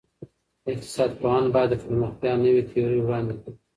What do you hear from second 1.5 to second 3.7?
باید د پرمختیا نوي تیورۍ وړاندې کړي.